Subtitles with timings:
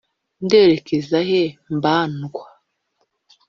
[0.43, 1.41] Nderekeza he
[1.75, 2.45] mbandwa